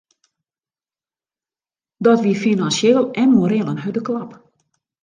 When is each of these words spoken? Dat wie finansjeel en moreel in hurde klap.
Dat 1.97 2.19
wie 2.21 2.35
finansjeel 2.35 3.05
en 3.21 3.29
moreel 3.37 3.67
in 3.73 3.81
hurde 3.85 4.01
klap. 4.07 4.31